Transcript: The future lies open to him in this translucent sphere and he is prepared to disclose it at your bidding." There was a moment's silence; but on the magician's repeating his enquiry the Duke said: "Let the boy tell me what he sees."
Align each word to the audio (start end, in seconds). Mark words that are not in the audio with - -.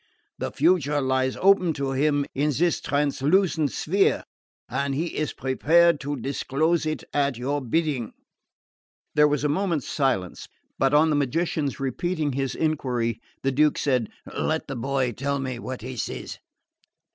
The 0.39 0.51
future 0.51 0.99
lies 0.99 1.37
open 1.39 1.73
to 1.73 1.91
him 1.91 2.25
in 2.33 2.51
this 2.57 2.81
translucent 2.81 3.71
sphere 3.71 4.23
and 4.67 4.95
he 4.95 5.15
is 5.15 5.31
prepared 5.31 5.99
to 5.99 6.15
disclose 6.15 6.87
it 6.87 7.03
at 7.13 7.37
your 7.37 7.61
bidding." 7.61 8.11
There 9.13 9.27
was 9.27 9.43
a 9.43 9.47
moment's 9.47 9.87
silence; 9.87 10.47
but 10.79 10.95
on 10.95 11.11
the 11.11 11.15
magician's 11.15 11.79
repeating 11.79 12.31
his 12.33 12.55
enquiry 12.55 13.21
the 13.43 13.51
Duke 13.51 13.77
said: 13.77 14.09
"Let 14.35 14.67
the 14.67 14.75
boy 14.75 15.11
tell 15.11 15.37
me 15.37 15.59
what 15.59 15.81
he 15.83 15.95
sees." 15.97 16.39